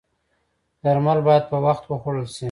درمل 0.83 1.19
باید 1.27 1.43
په 1.51 1.57
وخت 1.65 1.83
وخوړل 1.87 2.25
شي 2.33 2.39